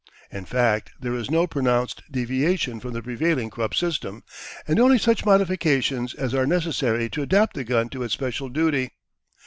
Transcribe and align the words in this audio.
In 0.31 0.45
fact 0.45 0.93
there 0.99 1.13
is 1.13 1.29
no 1.29 1.45
pronounced 1.45 2.01
deviation 2.11 2.79
from 2.79 2.93
the 2.93 3.03
prevailing 3.03 3.51
Krupp 3.51 3.75
system, 3.75 4.23
and 4.67 4.79
only 4.79 4.97
such 4.97 5.27
modifications 5.27 6.15
as 6.15 6.33
are 6.33 6.47
necessary 6.47 7.07
to 7.11 7.21
adapt 7.21 7.55
the 7.55 7.77
arm 7.77 7.87
to 7.89 8.01
its 8.01 8.15
special 8.15 8.49
duty. 8.49 8.93